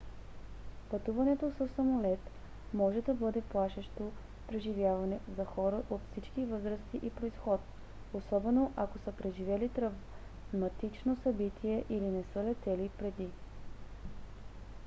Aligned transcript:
пътуването 0.91 1.51
със 1.57 1.71
самолет 1.75 2.19
може 2.73 3.01
да 3.01 3.13
бъде 3.13 3.41
плашещо 3.41 4.11
преживяване 4.47 5.19
за 5.35 5.45
хора 5.45 5.81
от 5.89 6.01
всички 6.11 6.45
възрасти 6.45 6.99
и 7.03 7.09
произход 7.09 7.59
особено 8.13 8.73
ако 8.75 8.97
са 8.99 9.11
преживели 9.11 9.69
травматично 9.69 11.15
събитие 11.23 11.85
или 11.89 12.05
не 12.09 12.23
са 12.33 12.43
летели 12.43 12.89
преди 12.99 13.29